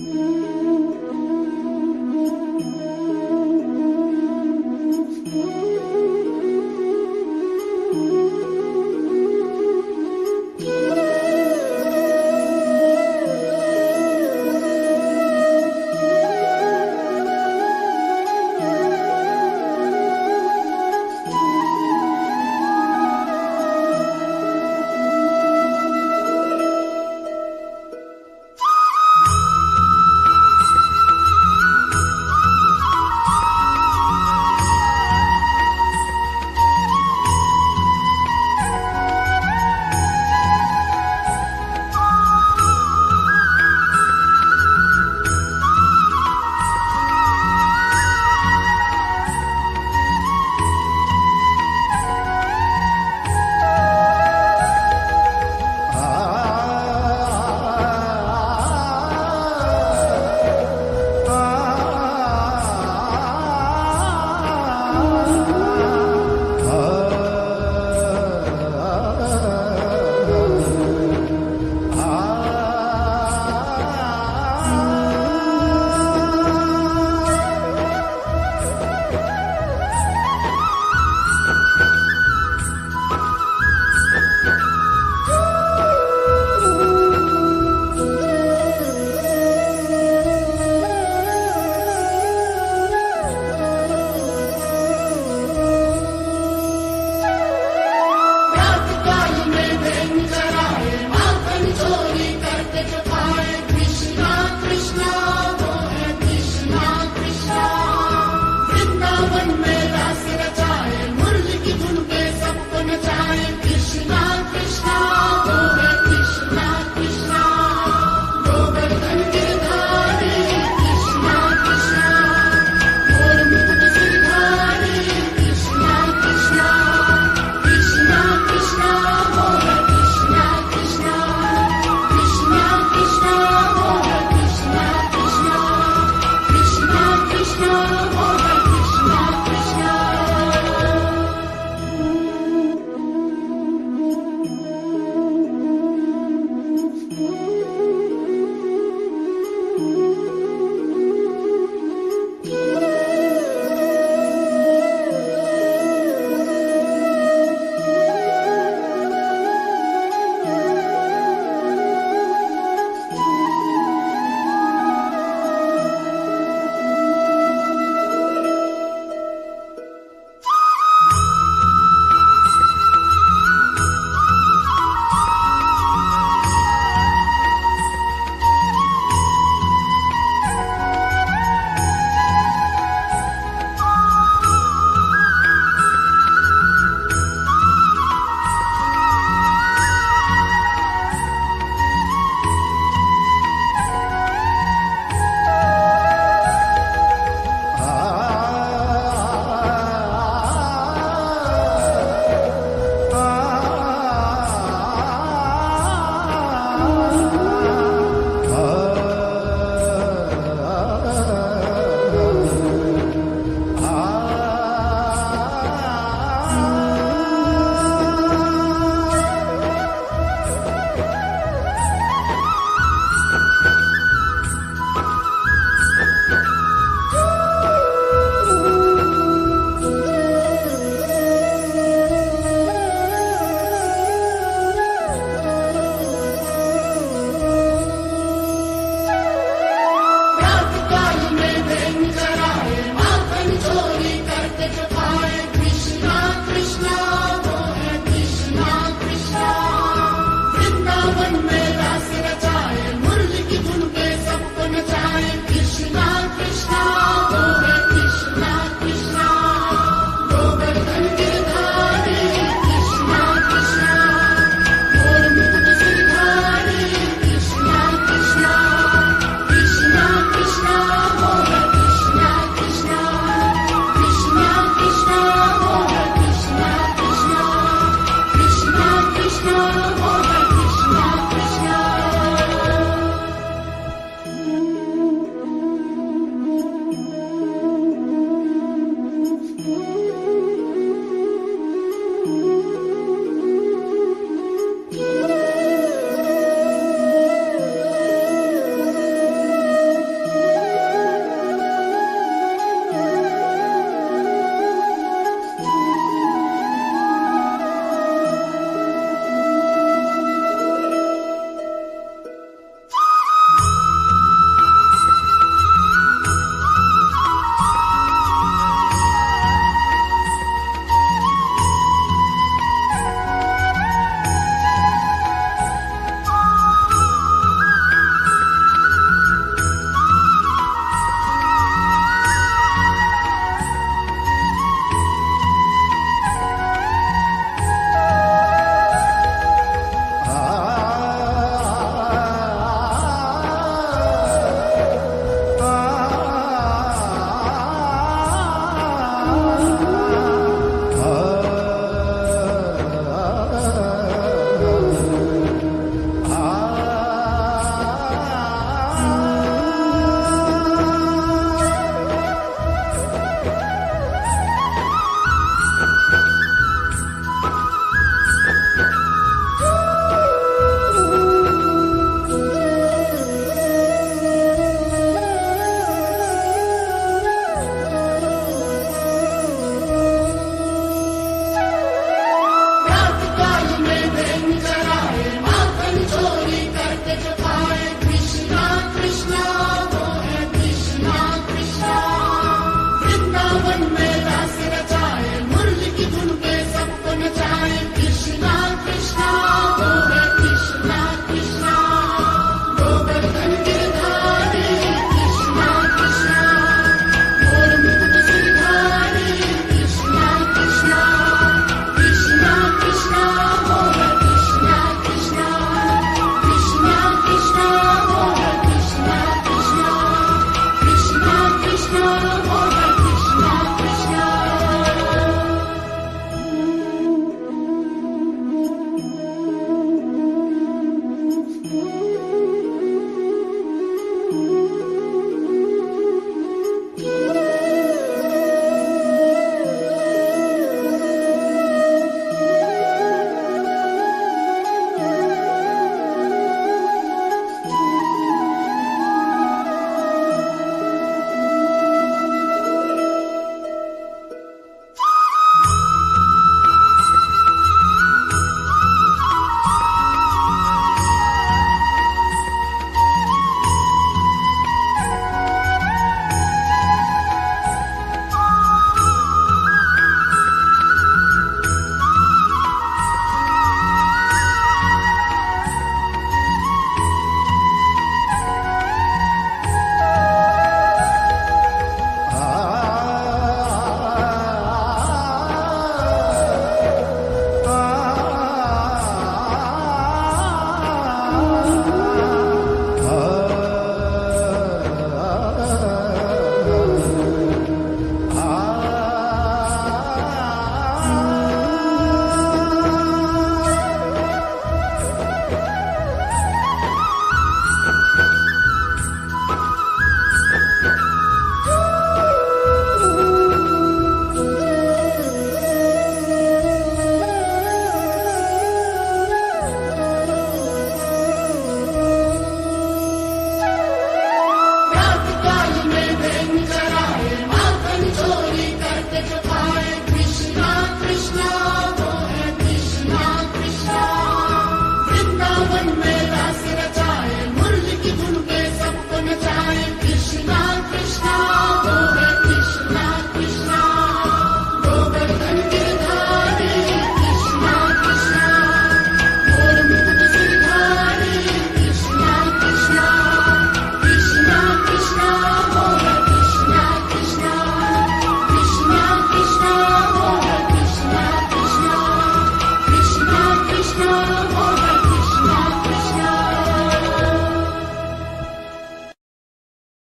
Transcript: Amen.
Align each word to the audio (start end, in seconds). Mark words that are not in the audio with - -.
Amen. 0.00 0.29